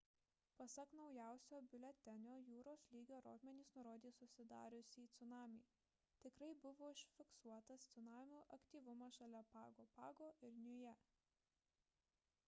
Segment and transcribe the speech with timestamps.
[0.59, 5.61] pasak naujausio biuletenio jūros lygio rodmenys nurodė susidariusį cunamį
[6.25, 10.95] tikrai buvo užfiksuotas cunamio aktyvumas šalia pago pago ir niujė